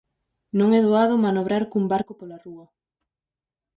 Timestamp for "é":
0.79-0.81